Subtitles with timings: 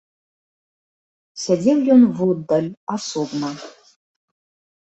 [1.41, 3.49] Сядзеў ён воддаль, асобна.